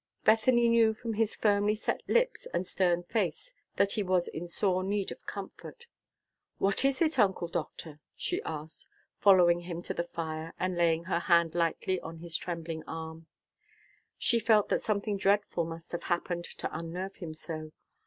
Bethany 0.25 0.67
knew 0.67 0.95
from 0.95 1.13
his 1.13 1.35
firmly 1.35 1.75
set 1.75 2.01
lips 2.09 2.47
and 2.55 2.65
stern 2.65 3.03
face 3.03 3.53
that 3.75 3.91
he 3.91 4.01
was 4.01 4.27
in 4.27 4.47
sore 4.47 4.83
need 4.83 5.11
of 5.11 5.27
comfort. 5.27 5.85
"What 6.57 6.83
is 6.83 7.03
it, 7.03 7.19
Uncle 7.19 7.47
Doctor?" 7.47 7.99
she 8.15 8.41
asked, 8.41 8.87
following 9.19 9.59
him 9.59 9.83
to 9.83 9.93
the 9.93 10.03
fire, 10.05 10.55
and 10.59 10.75
laying 10.75 11.03
her 11.03 11.19
hand 11.19 11.53
lightly 11.53 11.99
on 11.99 12.17
his 12.17 12.35
trembling 12.35 12.83
arm. 12.87 13.27
She 14.17 14.39
felt 14.39 14.69
that 14.69 14.81
something 14.81 15.17
dreadful 15.17 15.65
must 15.65 15.91
have 15.91 16.05
happened 16.05 16.45
to 16.45 16.75
unnerve 16.75 17.17
him 17.17 17.35
so. 17.35 17.71